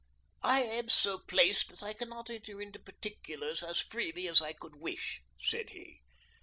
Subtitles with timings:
[0.41, 4.77] "I am so placed that I cannot enter into particulars as freely as I could
[4.77, 6.01] wish," said he.